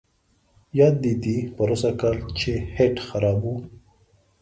[0.79, 3.55] یاد دي دي پروسږ کال چې هیټ خراب وو.